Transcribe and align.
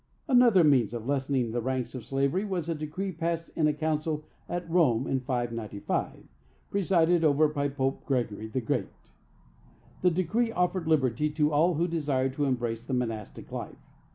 Another 0.27 0.63
means 0.63 0.95
of 0.95 1.05
lessening 1.05 1.51
the 1.51 1.61
ranks 1.61 1.93
of 1.93 2.03
slavery 2.03 2.43
was 2.43 2.67
a 2.67 2.73
decree 2.73 3.11
passed 3.11 3.55
in 3.55 3.67
a 3.67 3.71
council 3.75 4.25
at 4.49 4.67
Rome, 4.67 5.05
in 5.05 5.19
595, 5.19 6.27
presided 6.71 7.23
over 7.23 7.47
by 7.47 7.67
Pope 7.69 8.03
Gregory 8.07 8.47
the 8.47 8.61
Great. 8.61 9.11
This 10.01 10.13
decree 10.13 10.51
offered 10.51 10.87
liberty 10.87 11.29
to 11.29 11.51
all 11.53 11.75
who 11.75 11.87
desired 11.87 12.33
to 12.33 12.45
embrace 12.45 12.83
the 12.83 12.95
monastic 12.95 13.51
life. 13.51 13.77